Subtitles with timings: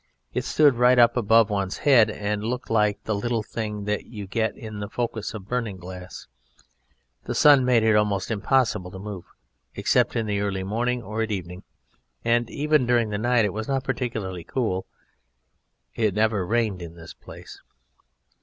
[0.33, 4.25] It stood right up above one's head and looked like the little thing that you
[4.25, 6.25] get in the focus of a burning glass.
[7.25, 9.25] The sun made it almost impossible to move,
[9.75, 11.61] except in the early morning or at evening,
[12.25, 14.87] and even during the night it was not particularly cool.
[15.93, 17.61] It never rained in this place.